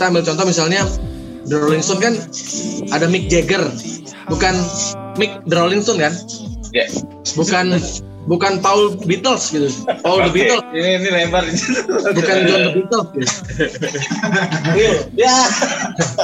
[0.00, 0.80] kita ambil contoh misalnya
[1.44, 2.16] The Rolling Stone kan
[2.88, 3.60] ada Mick Jagger,
[4.32, 4.56] bukan
[5.20, 6.16] Mick The Rolling Stone kan?
[6.72, 6.88] Ya.
[7.36, 7.76] Bukan
[8.24, 9.68] bukan Paul Beatles gitu.
[10.00, 11.44] Paul The Oke, Beatles, Ini ini lempar.
[12.16, 13.08] bukan John The Beatles.
[14.72, 14.96] Gitu.
[15.20, 15.36] Ya.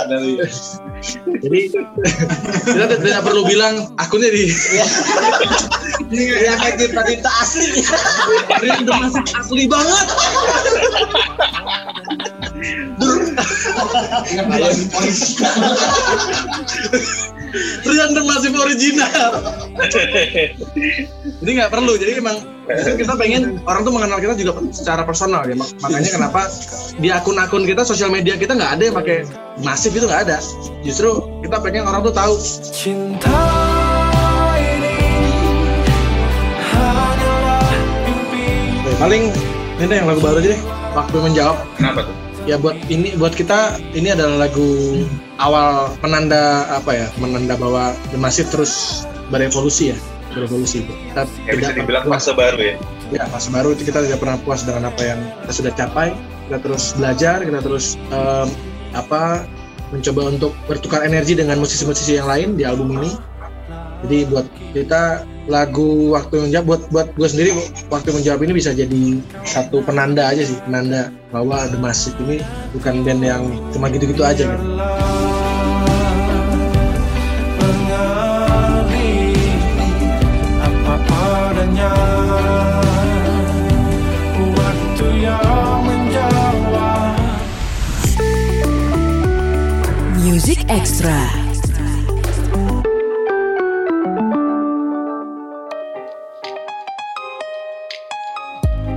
[0.08, 0.40] Dari
[1.36, 1.60] Jadi
[2.64, 4.48] kita tidak- perlu bilang akunnya di
[6.08, 7.84] Ini yang kayak kita kita asli.
[8.64, 10.06] The Massive asli banget.
[17.86, 19.30] Rian The Massive original.
[21.40, 21.92] Jadi nggak perlu.
[21.96, 22.36] Jadi emang
[22.96, 25.54] kita pengen orang tuh mengenal kita juga secara personal ya.
[25.54, 26.40] Mak- Makanya kenapa
[26.96, 29.16] di akun-akun kita sosial media kita nggak ada yang pakai
[29.62, 30.38] masif itu nggak ada.
[30.82, 32.34] Justru kita pengen orang tuh tahu
[32.74, 33.38] Cinta
[38.96, 39.28] paling
[39.76, 40.60] ini deh yang lagu baru aja deh.
[40.96, 42.16] Waktu menjawab Kenapa tuh?
[42.46, 45.02] Ya buat ini buat kita ini adalah lagu
[45.42, 49.98] awal penanda apa ya menanda bahwa The Massive terus berevolusi ya
[50.32, 52.24] berevolusi kita Ya bisa tidak dibilang pernah puas.
[52.28, 52.74] fase baru ya.
[53.10, 56.08] ya fase baru itu kita tidak pernah puas dengan apa yang kita sudah capai.
[56.46, 58.48] Kita terus belajar kita terus em,
[58.94, 59.42] apa
[59.90, 63.10] mencoba untuk bertukar energi dengan musisi-musisi yang lain di album ini
[64.06, 67.50] jadi buat kita lagu waktu menjawab buat buat gue sendiri
[67.90, 72.38] waktu menjawab ini bisa jadi satu penanda aja sih penanda bahwa The Massive ini
[72.70, 73.42] bukan band yang
[73.74, 74.66] cuma gitu-gitu aja gitu.
[90.26, 91.45] Music Extra.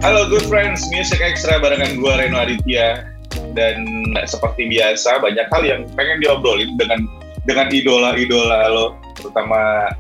[0.10, 3.14] Halo good friends, Music Extra barengan gue Reno Aditya
[3.54, 3.86] dan
[4.26, 7.06] seperti biasa banyak hal yang pengen diobrolin dengan
[7.46, 9.94] dengan idola-idola lo terutama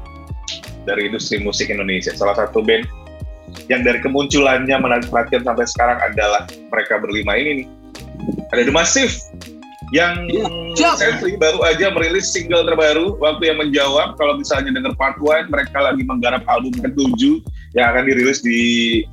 [0.89, 2.09] dari industri musik Indonesia.
[2.17, 2.89] Salah satu band
[3.69, 7.67] yang dari kemunculannya menarik perhatian sampai sekarang adalah mereka berlima ini nih.
[8.49, 9.13] Ada The Massive
[9.93, 10.25] yang
[10.73, 10.97] siap.
[10.97, 15.77] Sentry baru aja merilis single terbaru waktu yang menjawab kalau misalnya denger part 1 mereka
[15.85, 17.45] lagi menggarap album ke-7
[17.77, 18.59] yang akan dirilis di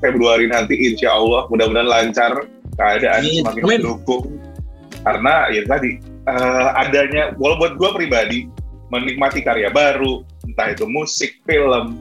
[0.00, 1.44] Februari nanti insya Allah.
[1.52, 2.32] Mudah-mudahan lancar
[2.76, 3.42] keadaan Amin.
[3.44, 3.78] semakin Amin.
[3.82, 4.24] mendukung.
[5.04, 8.38] Karena ya tadi eh, adanya walau buat gue pribadi
[8.90, 12.00] menikmati karya baru entah itu musik film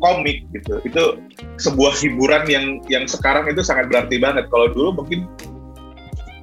[0.00, 0.82] komik gitu.
[0.84, 1.20] Itu
[1.56, 4.48] sebuah hiburan yang yang sekarang itu sangat berarti banget.
[4.52, 5.24] Kalau dulu mungkin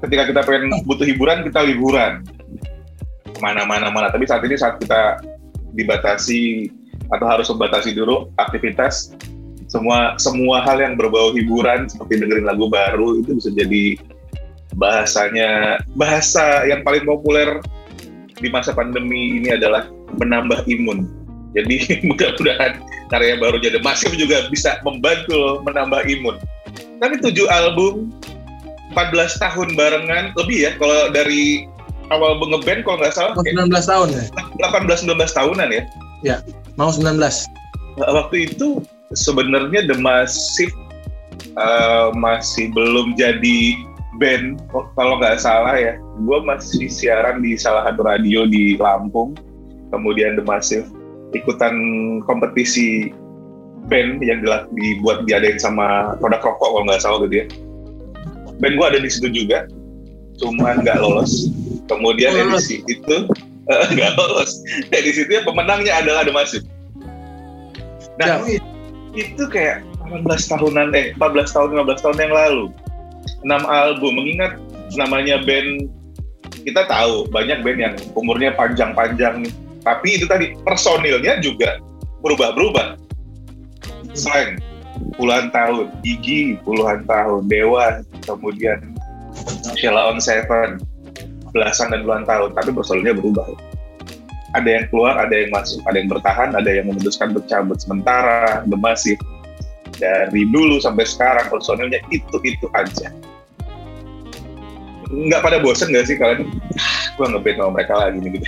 [0.07, 2.25] ketika kita pengen butuh hiburan kita liburan.
[3.27, 4.07] Ke mana-mana mana.
[4.09, 5.21] Tapi saat ini saat kita
[5.73, 6.69] dibatasi
[7.09, 9.13] atau harus membatasi dulu aktivitas
[9.73, 13.97] semua semua hal yang berbau hiburan seperti dengerin lagu baru itu bisa jadi
[14.77, 17.57] bahasanya bahasa yang paling populer
[18.37, 19.89] di masa pandemi ini adalah
[20.21, 21.09] menambah imun.
[21.57, 22.77] Jadi mudah-mudahan
[23.09, 26.37] karya baru jadi masif juga bisa membantu menambah imun.
[27.01, 28.13] Tapi tujuh album
[28.93, 31.65] 14 tahun barengan lebih ya kalau dari
[32.13, 34.23] awal ngeband kalau nggak salah Mau kayak 19 tahun ya?
[34.69, 35.83] 18-19 tahunan ya?
[36.77, 37.17] Mau 19
[37.97, 38.81] waktu itu
[39.13, 40.73] sebenarnya The Massive
[41.57, 43.77] uh, masih belum jadi
[44.21, 45.97] band oh, kalau nggak salah ya.
[46.25, 49.33] Gue masih siaran di salah satu radio di Lampung
[49.89, 50.89] kemudian The Massive.
[51.33, 51.73] Ikutan
[52.29, 53.09] kompetisi
[53.89, 54.45] band yang
[54.77, 57.47] dibuat diadain sama produk rokok kalau nggak salah gitu ya.
[58.61, 59.65] Band gue ada di situ juga
[60.41, 61.49] cuman nggak lolos.
[61.89, 62.69] Kemudian lolos.
[62.69, 63.15] edisi itu
[63.97, 64.61] nggak lolos.
[64.93, 66.65] Edisi itu ya pemenangnya adalah The Massive.
[68.21, 68.45] Nah,
[69.13, 72.65] itu kayak 18 tahunan, eh 14 tahun, 15 tahun yang lalu.
[73.45, 74.57] 6 album, mengingat
[74.97, 75.89] namanya band,
[76.65, 79.47] kita tahu banyak band yang umurnya panjang-panjang.
[79.83, 81.77] Tapi itu tadi, personilnya juga
[82.25, 82.97] berubah-berubah.
[84.15, 84.61] Slang,
[85.17, 85.91] puluhan tahun.
[86.01, 87.49] Gigi, puluhan tahun.
[87.49, 88.95] Dewa, kemudian
[89.75, 90.79] Sheila on Seven,
[91.51, 92.55] belasan dan puluhan tahun.
[92.55, 93.72] Tapi personilnya berubah
[94.53, 98.61] ada yang keluar, ada yang masuk, ada yang bertahan, ada yang memutuskan untuk cabut sementara,
[98.69, 99.21] Massive.
[99.93, 103.13] Dari dulu sampai sekarang personilnya itu-itu aja.
[105.13, 106.49] Nggak pada bosen nggak sih kalian?
[106.81, 108.47] Ah, gue ngeband sama mereka lagi nih gitu.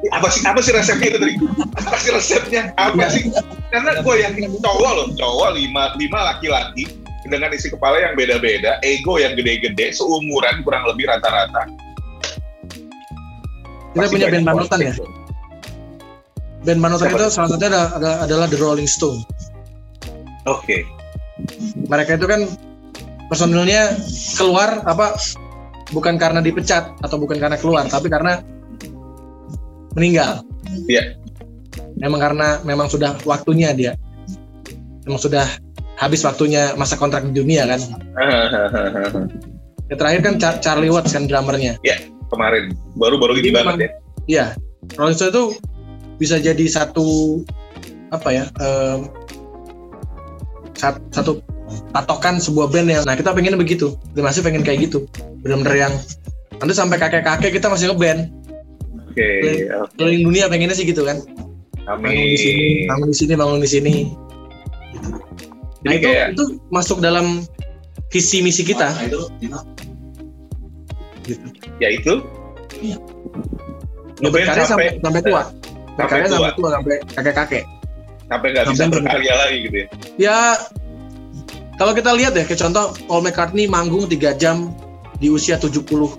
[0.16, 1.34] apa sih apa sih resepnya itu tadi?
[1.76, 2.62] Apa sih resepnya?
[2.80, 3.28] Apa sih?
[3.68, 6.88] Karena gue yakin cowok loh, cowok lima lima laki-laki
[7.28, 11.68] dengan isi kepala yang beda-beda, ego yang gede-gede, seumuran kurang lebih rata-rata.
[13.98, 14.92] Kita Pasti punya band panutan ya.
[16.60, 19.20] band panutan Siapa itu salah satunya ada- ada- adalah The Rolling Stone.
[20.44, 20.86] Oke.
[21.86, 22.50] mereka itu kan
[23.26, 23.94] personilnya
[24.34, 25.14] keluar apa
[25.88, 28.42] bukan karena dipecat atau bukan karena keluar tapi karena
[29.92, 30.42] meninggal.
[30.86, 31.14] Iya.
[31.96, 33.92] memang karena memang sudah waktunya dia.
[35.02, 35.46] Memang sudah
[35.94, 37.80] habis waktunya masa kontrak di dunia kan.
[39.88, 41.80] Ya, terakhir kan Char- Charlie Watts kan drummernya
[42.28, 42.64] Kemarin
[42.94, 43.90] baru-baru ini banget ya.
[44.28, 44.44] Iya,
[45.00, 45.44] Rolling Stone itu
[46.18, 47.40] bisa jadi satu
[48.08, 48.44] apa ya
[50.74, 51.40] sat- satu
[51.92, 55.04] patokan sebuah band yang nah kita pengen begitu, kita masih pengen kayak gitu,
[55.44, 55.94] benar-benar yang
[56.58, 58.32] nanti sampai kakek-kakek kita masih ngeband
[59.12, 59.28] Oke.
[59.74, 59.92] oke.
[59.96, 61.20] keliling dunia pengennya sih gitu kan,
[61.84, 62.88] bangun di sini, Amin.
[62.88, 63.94] bangun di sini, bangun di sini.
[65.78, 67.46] Nah Jadi itu kayak itu masuk dalam
[68.10, 68.90] visi misi kita.
[68.98, 69.06] ya
[71.86, 72.14] itu.
[72.82, 72.98] Ya,
[74.30, 76.34] berkarya sampai, sampai sampai tua, sampai berkarya tua.
[76.34, 77.64] sampai tua sampai kakek-kakek.
[78.28, 79.86] sampai nggak bisa sampai berkarya lagi gitu ya.
[80.20, 80.38] ya
[81.80, 84.74] kalau kita lihat ya kayak contoh Paul McCartney manggung 3 jam
[85.16, 86.18] di usia 74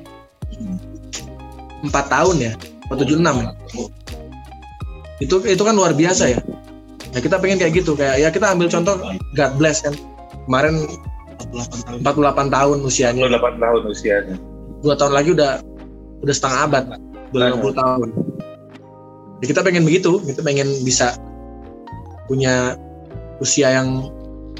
[1.91, 2.51] tahun ya
[2.89, 3.51] atau 76 ya.
[5.19, 6.39] itu itu kan luar biasa ya.
[7.09, 8.95] Ya kita pengen kayak gitu kayak ya kita ambil contoh
[9.35, 9.93] God Bless kan.
[10.47, 10.87] Kemarin
[12.01, 12.77] 48 tahun.
[12.81, 13.27] usianya.
[13.27, 14.35] 28 tahun usianya.
[14.81, 15.59] Dua tahun lagi udah
[16.23, 16.83] udah setengah abad
[17.31, 18.09] udah 50 tahun
[19.39, 21.15] ya, kita pengen begitu kita pengen bisa
[22.27, 22.75] punya
[23.39, 24.11] usia yang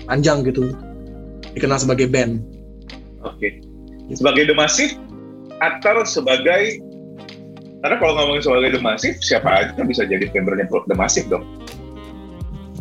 [0.07, 0.71] panjang gitu
[1.54, 2.39] dikenal sebagai band
[3.24, 3.60] Oke.
[4.16, 4.95] Sebagai The Massive
[5.60, 6.80] atau sebagai
[7.80, 11.44] karena kalau ngomongin sebagai The Massive, siapa aja bisa jadi membernya The Massive dong.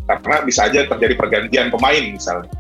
[0.06, 2.50] Karena bisa aja terjadi pergantian pemain misalnya.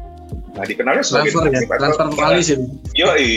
[0.58, 2.64] Nah, dikenalnya sebagai transfer ya The Massive atau- transfer vokalis itu
[2.98, 3.30] Yoi.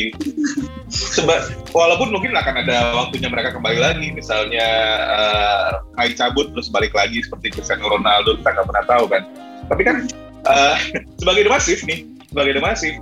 [0.91, 4.67] Seba- walaupun mungkin akan ada waktunya mereka kembali lagi, misalnya
[5.95, 9.23] Kai cabut terus balik lagi seperti Cristiano Ronaldo kita nggak pernah tahu kan.
[9.71, 9.95] Tapi kan
[10.51, 10.75] eh,
[11.21, 12.97] sebagai The Massive nih, sebagai The Massive,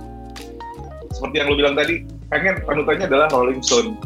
[1.10, 3.98] seperti yang lu bilang tadi, pengen panutannya adalah Rolling Stone.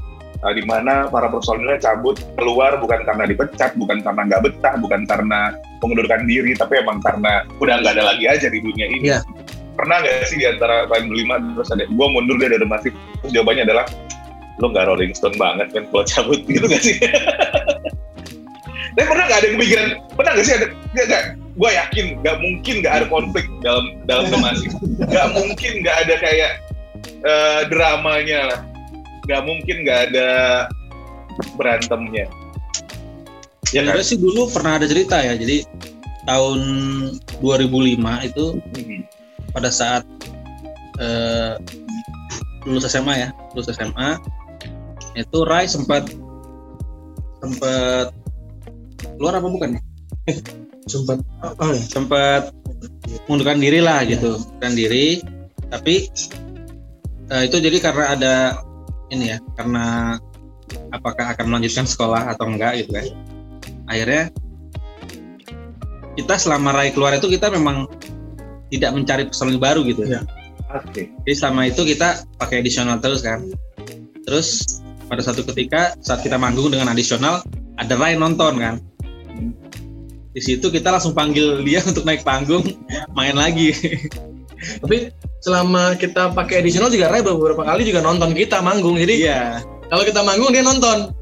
[0.44, 5.08] Eh, di mana para personilnya cabut keluar bukan karena dipecat, bukan karena nggak betah, bukan
[5.08, 9.08] karena mengundurkan diri, tapi emang karena udah nggak ada lagi aja di dunia ini.
[9.08, 9.20] Iya.
[9.84, 13.36] Pernah nggak sih di antara kalian berlima terus ada gue mundur deh dari Massive terus
[13.36, 13.84] jawabannya adalah
[14.56, 16.96] lo nggak Rolling Stone banget kan kalau cabut gitu nggak sih?
[18.96, 19.86] Tapi pernah nggak ada kepikiran?
[20.16, 20.66] Pernah nggak sih ada?
[20.96, 21.24] Nggak nggak.
[21.54, 24.72] Gue yakin nggak mungkin nggak ada konflik dalam dalam Massive.
[25.04, 26.50] Nggak mungkin nggak ada kayak
[27.04, 28.60] eh, dramanya lah.
[29.28, 30.28] Nggak mungkin nggak ada
[31.60, 32.24] berantemnya.
[33.76, 34.00] Ya kan?
[34.00, 35.36] Sih dulu pernah ada cerita ya.
[35.36, 35.68] Jadi
[36.24, 36.60] tahun
[37.44, 38.46] 2005 itu
[38.80, 39.13] Mhm.
[39.54, 40.02] Pada saat
[40.98, 41.54] eh,
[42.66, 44.18] lulus SMA ya, lulus SMA
[45.14, 46.10] itu Rai sempat
[47.38, 48.10] sempat
[49.14, 49.70] keluar apa bukan?
[50.90, 52.52] sempat oh ya Sempat
[53.30, 55.22] mundurkan diri lah gitu, mundurkan diri.
[55.70, 55.94] Tapi
[57.30, 58.34] eh, itu jadi karena ada
[59.14, 60.18] ini ya, karena
[60.90, 63.06] apakah akan melanjutkan sekolah atau enggak gitu kan.
[63.86, 64.32] Akhirnya
[66.14, 67.90] kita selama Rai keluar itu kita memang
[68.76, 70.04] tidak mencari personil baru gitu.
[70.06, 70.22] Iya.
[70.74, 71.10] Oke.
[71.26, 73.44] Jadi selama itu kita pakai additional terus kan.
[74.24, 77.44] Terus pada satu ketika saat kita manggung dengan additional
[77.78, 78.74] ada Rai nonton kan.
[80.34, 82.64] Di situ kita langsung panggil dia untuk naik panggung
[83.14, 83.70] main lagi.
[84.80, 85.12] tapi
[85.44, 89.42] selama kita pakai additional juga Ray beberapa kali juga nonton kita manggung jadi Iya.
[89.92, 91.12] kalau kita manggung dia nonton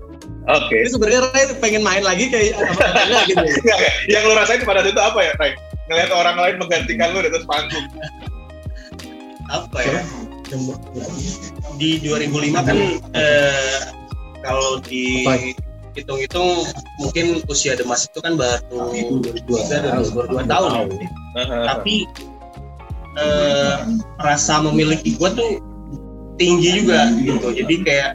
[0.47, 0.75] Oke.
[0.75, 2.87] jadi sebenarnya Ray pengen main lagi kayak apa
[3.30, 3.44] gitu
[4.11, 5.52] yang lu rasain pada itu apa ya, Ray?
[5.91, 7.87] Ngeliat orang lain menggantikan lu di atas panggung.
[9.51, 10.01] apa ya?
[11.77, 12.79] Di 2005 kan
[13.17, 13.81] eh,
[14.41, 15.27] kalau di
[15.93, 16.65] hitung-hitung
[16.97, 20.71] mungkin usia Demas itu kan baru 2003 dan baru 2 tahun.
[21.69, 21.95] Tapi
[23.19, 23.77] eh,
[24.23, 25.61] rasa memiliki gua tuh
[26.41, 27.49] tinggi juga gitu.
[27.53, 28.11] Jadi kayak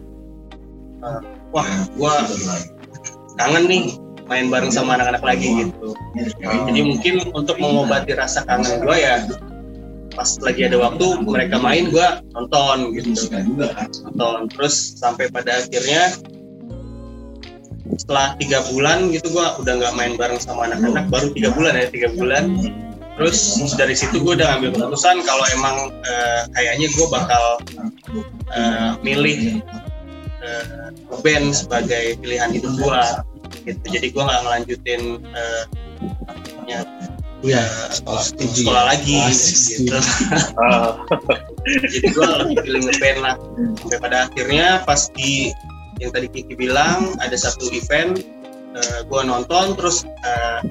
[1.05, 1.19] eh,
[1.53, 1.69] wah
[1.99, 2.25] gua
[3.37, 3.83] kangen nih
[4.27, 5.95] main bareng sama anak-anak lagi gitu.
[6.43, 9.15] Jadi mungkin untuk mengobati rasa kangen gua ya
[10.17, 13.15] pas lagi ada waktu mereka main gua nonton gitu.
[14.11, 14.51] Nonton.
[14.53, 16.15] Terus sampai pada akhirnya
[17.95, 21.87] setelah tiga bulan gitu gua udah nggak main bareng sama anak-anak baru tiga bulan ya
[21.87, 22.59] tiga bulan.
[23.17, 27.43] Terus dari situ gue udah ngambil keputusan kalau emang eh, kayaknya gue bakal
[28.53, 29.57] eh, milih
[30.45, 30.93] eh,
[31.25, 33.01] band sebagai pilihan hidup gue
[33.67, 33.83] gitu.
[33.91, 35.01] Jadi gue nggak ngelanjutin
[36.67, 36.83] namanya,
[37.45, 39.93] ya sekolah, sekolah lagi gitu.
[41.93, 43.35] jadi gue lebih pilih ngeband lah.
[43.83, 45.51] Sampai pada akhirnya pas di
[45.97, 48.21] yang tadi Kiki bilang ada satu event
[48.77, 50.61] eh, gue nonton terus eh,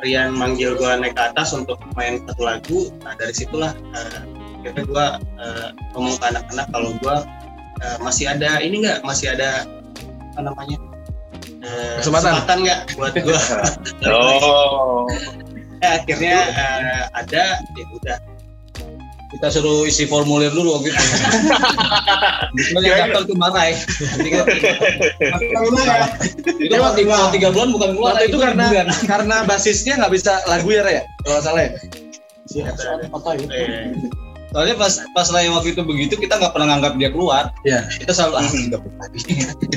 [0.00, 2.80] Rian manggil gue naik ke atas untuk main satu lagu.
[3.04, 4.20] Nah dari situlah eh,
[4.60, 5.06] akhirnya gue
[5.40, 7.16] eh, ngomong ke anak-anak kalau gue
[7.84, 9.04] eh, masih ada ini nggak?
[9.04, 9.68] Masih ada
[10.30, 10.89] apa namanya
[11.98, 12.58] Kesempatan.
[12.60, 13.40] nggak buat gua
[14.10, 15.04] Oh,
[15.80, 18.18] Eh, akhirnya eh, ada ya udah
[19.30, 20.98] kita suruh isi formulir dulu waktu itu.
[22.50, 23.36] Kebetulan yang daftar tuh.
[24.10, 24.48] Jadi kan-
[26.58, 28.12] Itu kan tiga, tiga bulan bukan bulan.
[28.12, 28.86] Waktu itu karena bulan.
[29.06, 31.70] karena basisnya nggak bisa lagu ya Ray, ya kalau salah ya.
[33.48, 33.94] eh,
[34.50, 37.54] Soalnya pas pas Rai waktu itu begitu kita nggak pernah nganggap dia keluar.
[37.62, 37.86] Iya.
[37.94, 39.20] Kita selalu ah nggak lagi.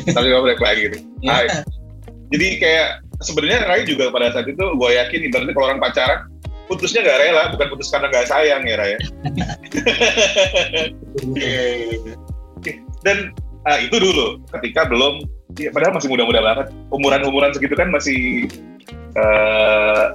[0.09, 0.97] tapi nggak balik lagi gitu.
[2.33, 2.41] Iya.
[2.41, 6.25] Jadi kayak sebenarnya Rai juga pada saat itu gue yakin ibaratnya kalau orang pacaran
[6.65, 8.97] putusnya nggak rela, bukan putus karena nggak sayang ya Rai.
[8.97, 8.99] ya.
[13.05, 13.35] Dan
[13.69, 15.27] ah, itu dulu ketika belum,
[15.59, 16.73] ya, padahal masih muda-muda banget.
[16.89, 18.47] Umuran-umuran segitu kan masih
[19.13, 20.05] eh,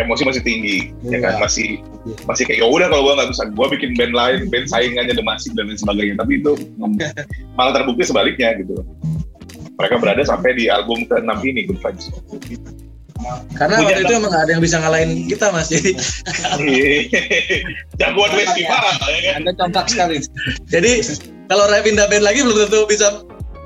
[0.00, 1.84] emosi masih tinggi, ya kan masih
[2.24, 5.52] masih kayak ya udah kalau gue nggak bisa, gue bikin band lain, band saingannya demasif
[5.54, 6.16] dan lain sebagainya.
[6.18, 6.56] Tapi itu
[7.60, 8.80] malah terbukti sebaliknya gitu.
[9.82, 12.06] Mereka berada sampai di album ke-6 ini Good Vibes.
[13.54, 15.70] Karena Punya waktu itu emang nggak ada yang bisa ngalahin kita mas.
[15.70, 15.90] Jadi
[18.00, 19.34] Jagoan festival ya kan.
[19.42, 20.22] Anda contak sekali.
[20.66, 21.02] jadi
[21.46, 23.22] kalau Ray pindah band lagi belum tentu bisa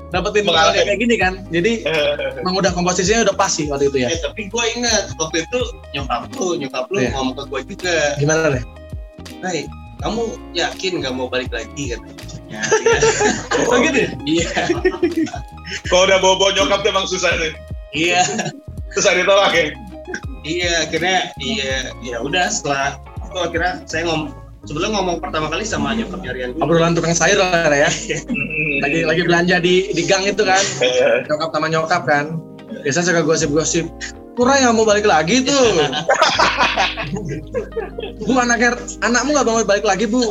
[0.09, 1.33] dapetin mengalahkan kayak gini kan.
[1.49, 1.85] Jadi
[2.41, 4.09] emang udah komposisinya udah pas sih waktu itu ya.
[4.09, 5.59] Eh, tapi gue ingat waktu itu
[5.93, 7.09] nyokap lu, nyokap lu Iya.
[7.13, 8.63] ngomong ke gue juga, Gimana Ray?
[9.41, 9.59] Hai,
[10.01, 10.21] kamu
[10.53, 12.13] yakin gak mau balik lagi katanya?
[12.57, 12.99] Ya,
[13.65, 14.09] Oh gitu ya?
[14.23, 14.49] Iya,
[15.87, 17.53] Kalau udah bawa-bawa nyokap tuh emang susah nih.
[17.91, 18.21] iya,
[18.91, 19.63] Susah ditolak ya.
[20.41, 20.71] iya.
[20.83, 24.31] Akhirnya, iya, ya udah setelah itu akhirnya saya ngomong
[24.63, 26.63] sebelum ngomong pertama kali sama nyokapnya Rian dulu.
[26.63, 27.91] Obrolan tukang sayur lah Ray ya.
[28.79, 30.59] Lagi lagi belanja di di gang itu kan.
[30.79, 32.25] Eh, Nyokap sama nyokap kan.
[32.83, 33.85] Biasa suka gosip-gosip.
[34.37, 35.65] Kurang nggak mau balik lagi tuh.
[38.21, 40.21] bu anaknya anakmu nggak mau balik lagi bu.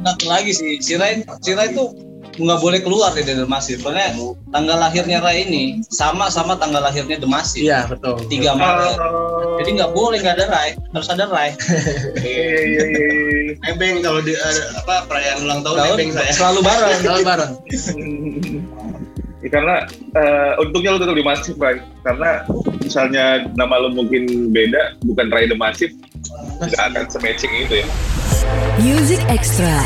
[0.00, 1.92] Satu lagi sih, si Rai, si Rai tuh
[2.32, 3.84] nggak boleh keluar dari Demasif.
[3.84, 4.16] Soalnya
[4.48, 7.60] tanggal lahirnya Rai ini sama sama tanggal lahirnya Demasif.
[7.60, 8.16] Iya betul.
[8.24, 8.96] 3 Maret.
[9.60, 11.52] Jadi nggak boleh nggak ada Rai, harus ada Rai.
[12.16, 13.04] Iya iya iya.
[13.62, 16.32] Nebeng kalau di eh, apa perayaan ulang tahun Tahun nebeng saya.
[16.32, 16.96] selalu bareng.
[17.04, 17.52] Selalu bareng.
[19.52, 19.84] Karena
[20.16, 21.84] eh, untungnya lu tetap di Masif, Ray.
[22.00, 22.40] Karena
[22.80, 25.92] misalnya nama lu mungkin beda, bukan Ray the Massive,
[26.56, 27.86] nggak akan se-matching itu ya.
[28.80, 29.76] Music Extra.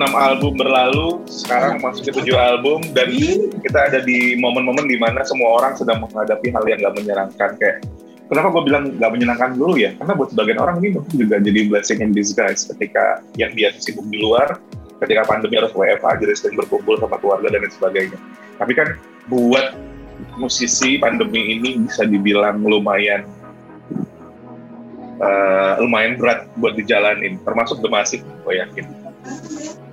[0.00, 3.12] enam album berlalu, sekarang masuk ke tujuh album dan
[3.60, 7.84] kita ada di momen-momen di mana semua orang sedang menghadapi hal yang gak menyenangkan kayak
[8.30, 9.90] kenapa gue bilang gak menyenangkan dulu ya?
[9.98, 14.06] Karena buat sebagian orang ini mungkin juga jadi blessing in disguise ketika yang biasa sibuk
[14.06, 14.56] di luar,
[15.02, 18.18] ketika pandemi harus WFA jadi sering berkumpul sama keluarga dan lain sebagainya.
[18.62, 18.94] Tapi kan
[19.26, 19.74] buat
[20.38, 23.26] musisi pandemi ini bisa dibilang lumayan
[25.18, 29.10] eh, lumayan berat buat dijalanin, termasuk The Massive, gue yakin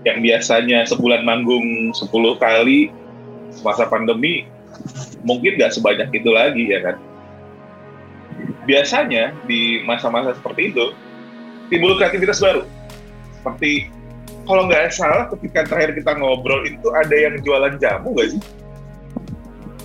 [0.08, 2.08] yang biasanya sebulan manggung 10
[2.40, 2.88] kali
[3.52, 4.48] semasa pandemi
[5.28, 6.96] mungkin nggak sebanyak itu lagi ya kan
[8.68, 10.92] biasanya di masa-masa seperti itu
[11.72, 12.68] timbul kreativitas baru
[13.40, 13.88] seperti
[14.48, 18.42] kalau nggak salah ketika terakhir kita ngobrol itu ada yang jualan jamu nggak sih?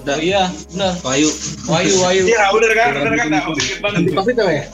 [0.02, 0.98] Udah iya, benar.
[1.06, 1.30] Wayu,
[1.70, 2.22] Wayu, Wayu.
[2.26, 3.98] Iya bener kan, bener kan, nah, sedikit banget.
[4.02, 4.64] Anti covid apa ya?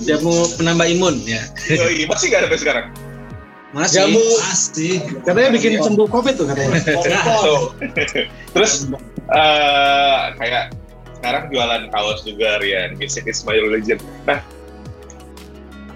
[0.08, 1.44] Jamu penambah imun ya.
[1.68, 2.86] Yoi, masih nggak ada sampai sekarang.
[3.70, 4.02] Masih.
[4.02, 4.98] Jamu Pasti.
[5.22, 6.74] katanya bikin sembuh covid tuh katanya.
[7.46, 7.70] Tuh.
[8.50, 8.90] Terus
[9.30, 10.74] eh, kayak
[11.20, 14.02] sekarang jualan kaos juga Rian, music is my religion.
[14.26, 14.42] Nah,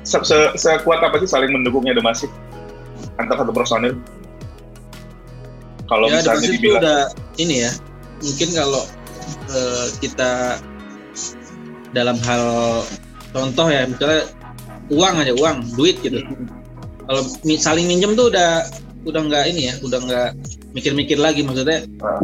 [0.07, 2.31] se se- sekuat apa sih saling mendukungnya The Massive
[3.19, 3.99] antar satu personil?
[5.91, 7.01] Kalau ya, misalnya dibilang, udah
[7.43, 7.73] ini ya.
[8.23, 8.83] Mungkin kalau
[9.51, 10.63] eh, kita
[11.91, 12.45] dalam hal
[13.35, 14.31] contoh ya, misalnya
[14.95, 16.23] uang aja, uang, duit gitu.
[17.05, 17.21] Kalau
[17.59, 18.65] saling minjem tuh udah
[19.05, 20.29] udah nggak ini ya, udah nggak
[20.73, 21.85] mikir-mikir lagi maksudnya.
[22.01, 22.21] Ah.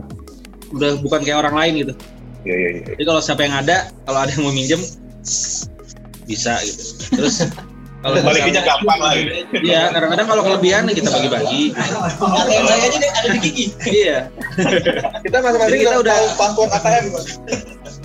[0.71, 1.95] Udah bukan kayak orang lain gitu.
[2.41, 2.83] ya ya ya.
[2.97, 4.81] Jadi kalau siapa yang ada, kalau ada yang mau minjem
[6.25, 6.83] bisa gitu.
[7.13, 7.45] Terus
[8.03, 9.33] kalau misalnya- gampang lah gitu.
[9.61, 11.63] Iya, kadang-kadang kalau kelebihan nih kita bagi-bagi.
[11.77, 13.67] ATM saya aja ada di gigi.
[13.85, 14.19] Iya,
[15.21, 17.05] Kita masing-masing kita udah password ATM.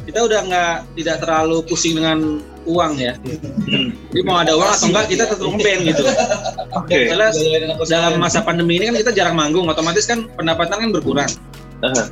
[0.05, 3.13] kita udah nggak tidak terlalu pusing dengan uang ya.
[4.15, 6.03] Jadi mau ada uang atau enggak kita tetap ngeband gitu.
[6.71, 7.11] Oke.
[7.11, 11.27] Misalnya dalam masa pandemi ini kan kita jarang manggung, otomatis kan pendapatan kan berkurang.
[11.83, 12.07] Aha.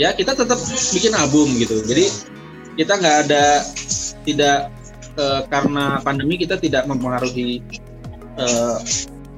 [0.00, 0.56] Ya kita tetap
[0.96, 1.84] bikin album gitu.
[1.84, 2.08] Jadi
[2.80, 3.60] kita nggak ada
[4.24, 4.72] tidak
[5.20, 7.60] eh, karena pandemi kita tidak mempengaruhi
[8.40, 8.78] eh,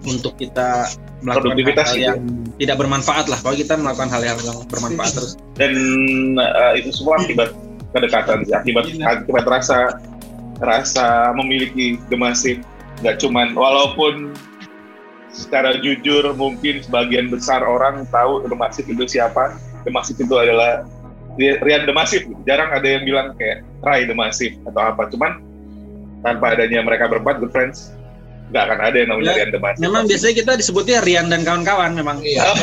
[0.06, 0.86] untuk kita
[1.26, 2.06] melakukan Produktivitas hal gitu.
[2.06, 2.18] yang
[2.62, 3.38] tidak bermanfaat lah.
[3.42, 5.34] Kalau kita melakukan hal-hal yang bermanfaat terus.
[5.58, 5.74] Dan
[6.38, 7.50] eh, itu semua akibat
[7.90, 8.54] kedekatan, sih.
[8.54, 9.98] akibat akibat rasa
[10.62, 12.62] rasa memiliki The Massive
[13.02, 14.30] nggak cuman walaupun
[15.34, 20.86] secara jujur mungkin sebagian besar orang tahu The Massive itu siapa The Massive itu adalah
[21.34, 25.42] Rian The Massive jarang ada yang bilang kayak Rai The Massive atau apa cuman
[26.22, 27.90] tanpa adanya mereka berempat good friends
[28.54, 31.42] nggak akan ada yang namanya Ya, Rian The Massive Memang biasanya kita disebutnya Rian dan
[31.42, 32.22] kawan-kawan memang.
[32.22, 32.44] Iya.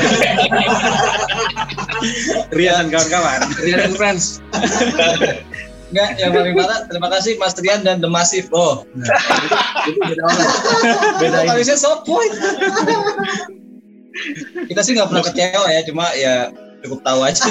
[2.57, 3.39] Rian dan kawan-kawan.
[3.59, 4.39] Rian and Friends.
[5.91, 8.47] Enggak, yang paling parah terima kasih Mas Rian dan The Massive.
[8.55, 8.87] Oh,
[9.87, 10.49] Itu beda orang.
[11.19, 11.67] Beda ini.
[12.07, 12.33] Point.
[14.71, 16.35] Kita sih nggak pernah kecewa ya, cuma ya
[16.81, 17.43] cukup tahu aja.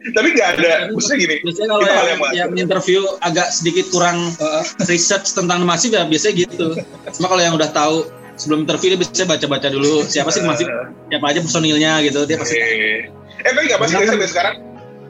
[0.00, 4.32] tapi nggak ada maksudnya gini Biasanya kalau Itu yang, yang yang interview agak sedikit kurang
[4.40, 6.72] uh, research tentang masif ya biasanya gitu.
[7.20, 8.08] Cuma kalau yang udah tahu
[8.40, 10.64] sebelum interview dia biasanya baca-baca dulu siapa sih masif,
[11.12, 13.12] siapa aja personilnya gitu dia pasti eh
[13.44, 14.54] eh tapi nggak masih nggak sampai sekarang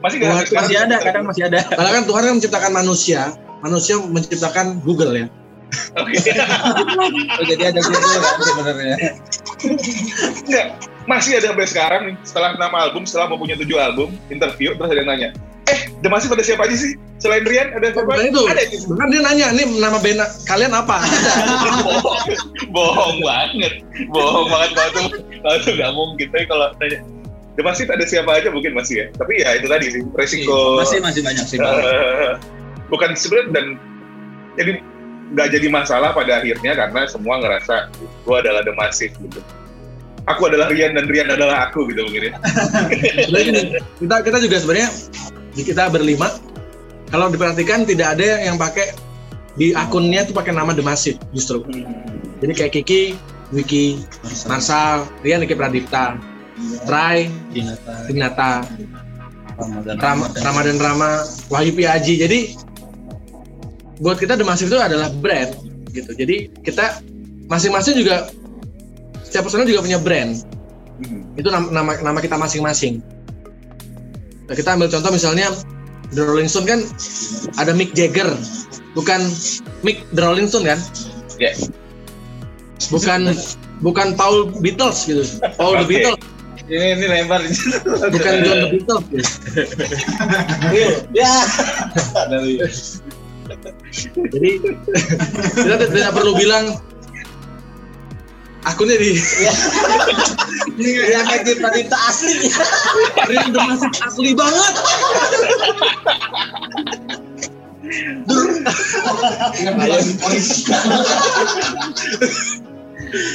[0.01, 1.59] masih sampai sekarang masih ada kadang masih ada.
[1.69, 3.21] Karena kan Tuhan kan menciptakan manusia,
[3.61, 5.27] manusia menciptakan Google ya.
[5.95, 6.17] Oke.
[7.39, 8.95] Oh, jadi ada Google kan sebenarnya.
[10.49, 10.65] Nggak,
[11.05, 15.01] masih ada sampai sekarang nih setelah enam album setelah mempunyai tujuh album interview terus ada
[15.01, 15.29] yang nanya
[15.69, 18.41] eh The Massive ada siapa aja sih selain Rian ada siapa Bukan itu.
[18.49, 20.97] ada itu Bahkan dia nanya, ini nama band kalian apa?
[22.73, 23.73] bohong banget
[24.09, 25.05] bohong banget kalau tuh
[25.41, 26.99] kalau tuh nggak mungkin tapi kalau nanya
[27.59, 29.05] The Massive ada siapa aja mungkin masih ya.
[29.11, 30.79] Tapi ya itu tadi sih resiko.
[30.79, 31.57] Masih masih banyak sih.
[31.59, 32.31] Eh,
[32.91, 33.65] bukan sebenarnya dan
[34.55, 34.71] jadi
[35.31, 37.91] nggak jadi masalah pada akhirnya karena semua ngerasa
[38.23, 39.39] gua adalah The Massive gitu.
[40.29, 42.33] Aku adalah Rian dan Rian adalah aku gitu mungkin ya.
[43.99, 44.89] Kita kita juga sebenarnya
[45.51, 46.31] di kita berlima
[47.11, 48.95] kalau diperhatikan tidak ada yang pakai
[49.59, 51.65] di akunnya tuh pakai nama The Massive justru.
[52.39, 53.19] Jadi kayak Kiki,
[53.51, 53.99] Wiki,
[54.47, 56.15] Marsal, Rian Niki Pradipta,
[56.85, 57.29] Trai,
[58.09, 58.65] Dinata,
[59.57, 61.09] Ramadan, Ram, Ramadan Rama,
[61.51, 62.13] Wahyu Piaji.
[62.21, 62.39] Jadi
[64.01, 65.53] buat kita The Massive itu adalah brand
[65.93, 66.11] gitu.
[66.17, 67.03] Jadi kita
[67.51, 68.31] masing-masing juga
[69.27, 70.41] setiap personal juga punya brand.
[71.37, 73.01] Itu nama nama, nama kita masing-masing.
[74.49, 75.47] Nah, kita ambil contoh misalnya
[76.11, 76.83] The Rolling Stone kan
[77.55, 78.27] ada Mick Jagger,
[78.97, 79.23] bukan
[79.79, 80.79] Mick The Rolling Stone kan?
[81.39, 81.55] Ya.
[82.91, 83.31] Bukan
[83.79, 85.23] bukan Paul Beatles gitu.
[85.55, 85.87] Paul The.
[85.87, 86.19] Beatles,
[86.71, 87.43] Ini ini lebar.
[88.15, 89.03] bukan John The Beatles.
[90.71, 91.03] Gitu.
[91.11, 91.35] ya.
[94.31, 94.49] Jadi
[95.51, 96.79] kita tidak perlu bilang
[98.63, 99.19] akunnya di
[100.79, 102.47] Yang kayak Pradipta asli.
[103.27, 104.73] Rian The Massive asli banget.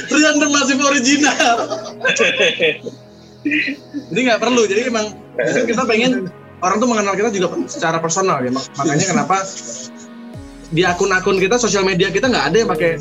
[0.09, 1.57] Rian Massive original.
[3.43, 4.61] Jadi nggak perlu.
[4.65, 5.05] Jadi emang
[5.65, 6.11] kita pengen
[6.59, 8.49] orang tuh mengenal kita juga secara personal ya.
[8.49, 9.37] Mak- Makanya kenapa
[10.67, 12.91] di akun-akun kita sosial media kita nggak ada yang pakai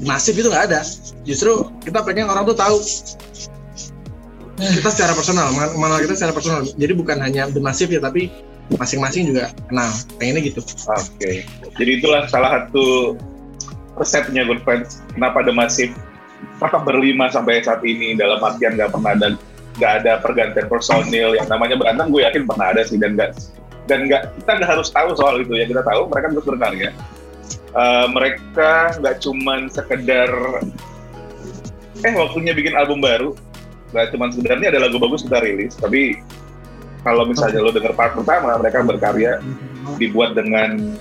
[0.00, 0.80] masif itu nggak ada.
[1.22, 2.78] Justru kita pengen orang tuh tahu
[4.58, 6.60] kita secara personal, mengen- mengenal kita secara personal.
[6.66, 8.26] Jadi bukan hanya the masif ya, tapi
[8.74, 9.88] masing-masing juga kenal.
[10.18, 10.60] Pengennya gitu.
[10.90, 11.46] Oke.
[11.78, 13.14] Jadi itulah salah satu
[13.94, 14.98] resepnya Good Friends.
[15.14, 15.94] Kenapa The Massive
[16.58, 19.28] tetap berlima sampai saat ini dalam artian nggak pernah ada
[19.78, 23.30] nggak ada pergantian personil yang namanya berantem gue yakin pernah ada sih dan nggak
[23.86, 26.90] dan nggak kita nggak harus tahu soal itu ya kita tahu mereka terus berkarya
[27.78, 30.30] Eh, mereka nggak cuman sekedar
[32.00, 33.36] eh waktunya bikin album baru
[33.92, 36.16] nggak cuman sekedar ini ada lagu bagus kita rilis tapi
[37.04, 39.44] kalau misalnya lo denger part pertama mereka berkarya
[40.00, 40.96] dibuat dengan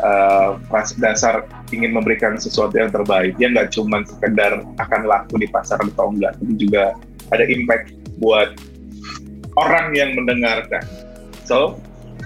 [0.00, 0.56] uh,
[0.98, 3.38] dasar ingin memberikan sesuatu yang terbaik.
[3.38, 6.96] Yang nggak cuma sekedar akan laku di pasar atau enggak tapi juga
[7.30, 8.56] ada impact buat
[9.56, 10.84] orang yang mendengarkan.
[11.44, 11.80] So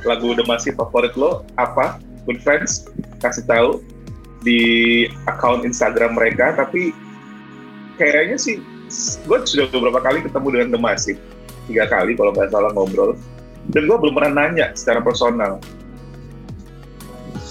[0.07, 2.01] lagu The Massive favorit lo apa?
[2.29, 2.87] Good Friends
[3.21, 3.71] kasih tahu
[4.41, 6.97] di account Instagram mereka tapi
[8.01, 8.57] kayaknya sih
[9.29, 11.21] gue sudah beberapa kali ketemu dengan The Massive.
[11.71, 13.15] Tiga kali kalau nggak salah ngobrol.
[13.71, 15.63] Dan gue belum pernah nanya secara personal.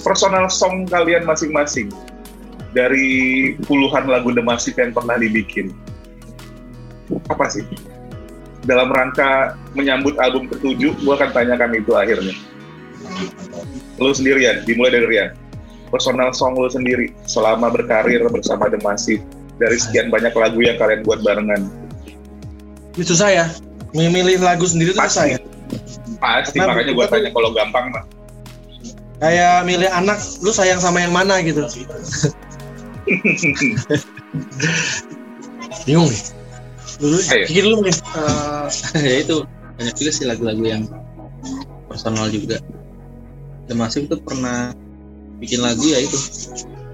[0.04, 1.94] Personal song kalian masing-masing
[2.76, 5.72] dari puluhan lagu The Massive yang pernah dibikin.
[7.30, 7.64] Apa sih
[8.70, 12.38] dalam rangka menyambut album ketujuh gue akan tanyakan itu akhirnya
[13.98, 15.30] lu sendirian dimulai dari Rian
[15.90, 19.26] personal song lu sendiri selama berkarir bersama The Massive
[19.58, 21.66] dari sekian banyak lagu yang kalian buat barengan
[22.94, 23.50] Itu saya
[23.92, 25.34] memilih lagu sendiri itu Pasti.
[25.34, 25.38] saya.
[26.22, 28.06] pasti Nah, makanya gue tanya kalau gampang mah
[29.20, 31.68] Kayak milih anak, lu sayang sama yang mana gitu.
[35.84, 36.39] Bingung nih.
[37.00, 37.18] Dulu.
[37.48, 37.96] Kiki dulu mungkin.
[37.96, 38.68] Eh,
[39.10, 39.36] ya itu
[39.80, 40.84] banyak juga sih lagu-lagu yang
[41.88, 42.60] personal juga.
[43.70, 44.74] Massive tuh pernah
[45.40, 46.18] bikin lagu ya itu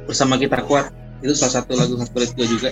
[0.06, 0.94] bersama kita kuat
[1.26, 2.70] itu salah satu lagu favorit gue juga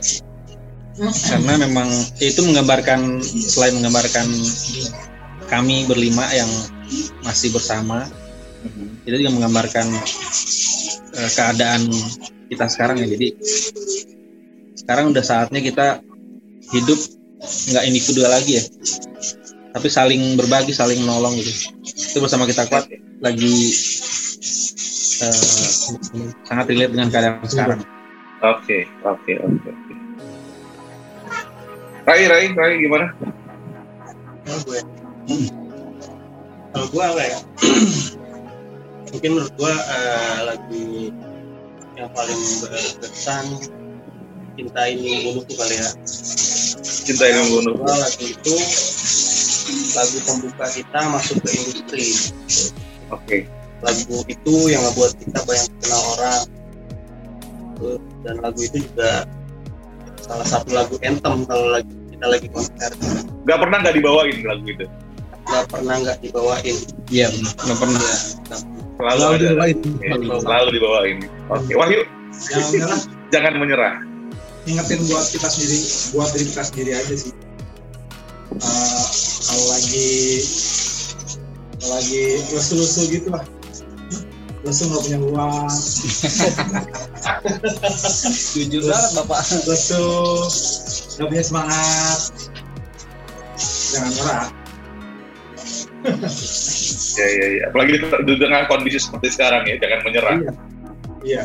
[1.01, 1.89] karena memang
[2.21, 4.29] itu menggambarkan selain menggambarkan
[5.49, 6.49] kami berlima yang
[7.25, 8.05] masih bersama
[9.03, 9.89] itu juga menggambarkan
[11.17, 11.89] eh, keadaan
[12.53, 13.33] kita sekarang ya jadi
[14.77, 15.87] sekarang udah saatnya kita
[16.69, 16.99] hidup
[17.43, 18.63] nggak individu lagi ya
[19.73, 21.51] tapi saling berbagi saling menolong gitu
[21.83, 22.87] itu bersama kita kuat
[23.19, 23.55] lagi
[25.23, 25.73] eh,
[26.45, 27.81] sangat relate dengan keadaan sekarang
[28.43, 29.69] Oke, oke, oke.
[29.71, 29.93] oke.
[32.03, 33.15] Rai, Rai, Rai gimana?
[34.43, 34.79] Kalau gue,
[36.75, 37.39] kalau gue apa ya?
[39.15, 40.87] Mungkin menurut gue eh, lagi
[41.95, 43.45] yang paling berkesan
[44.59, 45.89] cinta ini bunuh tuh kali ya.
[47.03, 47.75] Cinta yang membunuh.
[47.83, 48.55] Lagu itu
[49.93, 52.05] lagu pembuka kita masuk ke industri.
[53.11, 53.37] Oke,
[53.83, 56.43] Lagu itu yang ngebuat kita banyak kenal orang.
[58.23, 59.27] Dan lagu itu juga
[60.23, 62.91] salah satu lagu anthem kalau lagi kita lagi konser.
[63.43, 64.85] Gak pernah nggak dibawain lagu itu.
[65.43, 66.77] Gak pernah nggak dibawain.
[67.11, 67.99] iya nggak pernah
[68.95, 69.43] Selalu, Selalu ada.
[69.51, 69.77] dibawain.
[70.39, 71.17] Selalu dibawain.
[71.51, 72.01] Oke, Wahyu,
[73.33, 73.99] Jangan menyerah,
[74.63, 74.71] jangan menyerah.
[74.71, 75.77] ingetin buat kita sendiri,
[76.15, 77.33] buat diri kita sendiri aja sih.
[78.53, 79.05] Eh,
[79.43, 80.11] kalau lagi
[81.83, 82.23] kalau lagi
[82.53, 83.43] lesu-lesu gitu lah,
[84.63, 85.73] lesu nggak punya uang,
[88.55, 90.07] jujur banget bapak lesu
[91.19, 92.21] nggak punya semangat,
[93.91, 94.45] jangan nyerah.
[97.13, 97.63] Ya, ya, ya.
[97.71, 100.35] Apalagi di, di dengan kondisi seperti sekarang ya, jangan menyerah.
[100.35, 100.51] Iya,
[101.23, 101.43] iya.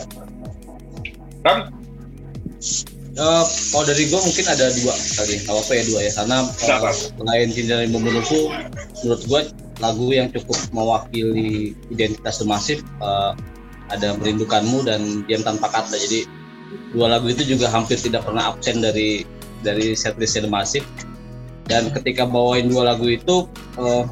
[1.47, 1.78] Kan?
[3.19, 6.91] Eh, kalau dari gue mungkin ada dua kali, nggak apa ya dua ya, karena apa.
[6.95, 8.55] selain cinta dan membunuhku,
[9.03, 9.41] menurut gue
[9.83, 13.33] lagu yang cukup mewakili identitas The Massive eh,
[13.91, 15.99] ada merindukanmu dan diam tanpa kata.
[15.99, 16.31] Jadi
[16.95, 19.27] dua lagu itu juga hampir tidak pernah absen dari
[19.67, 20.87] dari setlist The Massive.
[21.67, 23.51] Dan ketika bawain dua lagu itu,
[23.83, 24.07] eh,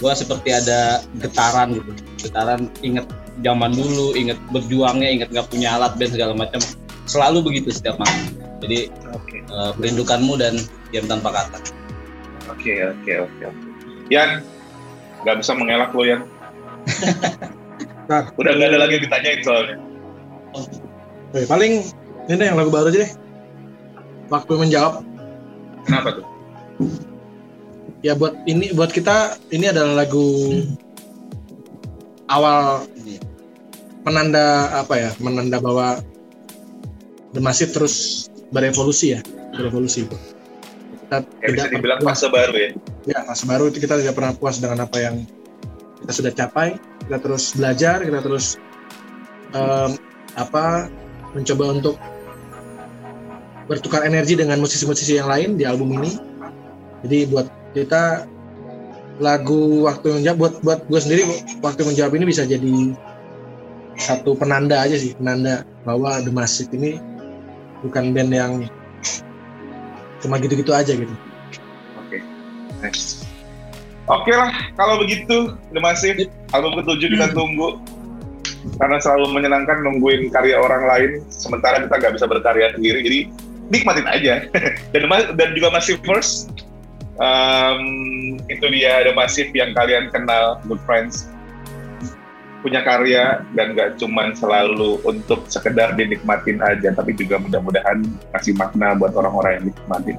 [0.00, 1.92] gue seperti ada getaran gitu,
[2.24, 3.04] getaran inget
[3.44, 6.64] zaman dulu, inget berjuangnya, inget nggak punya alat band segala macam.
[7.04, 8.32] Selalu begitu setiap malam.
[8.64, 10.56] Jadi Oke, eh, merindukanmu dan
[10.88, 11.58] diam tanpa kata.
[12.48, 13.42] oke, oke, oke.
[13.44, 13.66] oke.
[14.08, 14.40] Yan,
[15.24, 16.22] nggak bisa mengelak lo Yan.
[18.08, 18.28] Nah.
[18.40, 19.76] Udah nggak ada lagi yang ditanyain soalnya.
[20.56, 21.72] Oke, paling
[22.28, 23.12] ini yang lagu baru aja deh.
[24.32, 25.04] Waktu menjawab.
[25.84, 26.26] Kenapa tuh?
[28.04, 30.60] Ya buat ini buat kita ini adalah lagu
[32.28, 32.84] awal
[34.04, 35.10] penanda apa ya?
[35.20, 36.00] Menanda bahwa
[37.42, 39.20] Massive terus berevolusi ya,
[39.54, 40.06] berevolusi.
[40.06, 42.70] Kita Kayak bisa tidak dibilang puas fase baru ya.
[43.04, 45.14] ya masa baru itu kita tidak pernah puas dengan apa yang
[46.02, 46.68] kita sudah capai
[47.04, 48.56] kita terus belajar kita terus
[49.52, 49.90] em,
[50.34, 50.88] apa
[51.36, 51.96] mencoba untuk
[53.68, 56.16] bertukar energi dengan musisi-musisi yang lain di album ini
[57.04, 58.28] jadi buat kita
[59.20, 61.22] lagu waktu menjawab buat buat gue sendiri
[61.62, 62.96] waktu menjawab ini bisa jadi
[63.94, 66.98] satu penanda aja sih penanda bahwa The Massive ini
[67.84, 68.52] bukan band yang
[70.24, 71.12] cuma gitu-gitu aja gitu
[72.00, 72.24] Oke,
[72.80, 73.28] next.
[74.04, 77.80] Oke lah, kalau begitu, The Massive, album ketujuh kita tunggu.
[78.76, 83.20] Karena selalu menyenangkan nungguin karya orang lain, sementara kita nggak bisa berkarya sendiri, jadi
[83.72, 84.34] nikmatin aja.
[84.92, 86.52] dan, dan juga Massive First,
[87.16, 87.80] um,
[88.52, 91.28] itu dia The Massive yang kalian kenal, Good Friends.
[92.64, 98.00] Punya karya dan nggak cuman selalu untuk sekedar dinikmatin aja, tapi juga mudah-mudahan
[98.32, 100.16] kasih makna buat orang-orang yang nikmatin.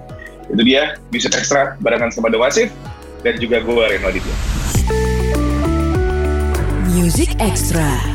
[0.53, 2.69] Itu dia, Music Extra barengan sama The Massive
[3.25, 4.35] dan juga gue Reno Aditya.
[6.93, 8.14] Music Extra.